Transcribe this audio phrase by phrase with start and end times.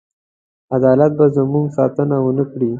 [0.75, 2.69] عدالت به زموږ ساتنه ونه کړي.